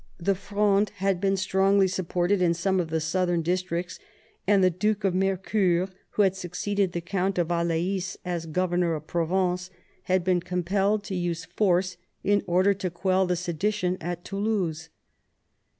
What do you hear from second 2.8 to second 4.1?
the southern districts,